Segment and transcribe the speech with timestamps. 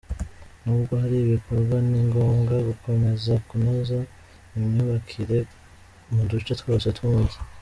[0.63, 3.97] N’ubwo hari ibikorwa, ni ngombwa gukomeza kunoza
[4.57, 5.37] imyubakira
[6.13, 7.39] mu duce twose tw’umujyi.